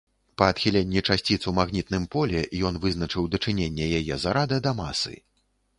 Па 0.41 0.45
адхіленні 0.51 1.03
часціц 1.09 1.37
у 1.51 1.53
магнітам 1.59 2.09
поле 2.15 2.41
ён 2.71 2.83
вызначыў 2.87 3.29
дачыненне 3.37 3.93
яе 4.01 4.23
зарада 4.27 4.63
да 4.67 4.75
масы. 4.83 5.15